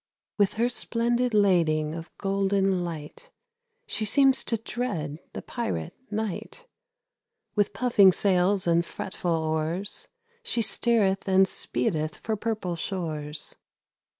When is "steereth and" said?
10.63-11.45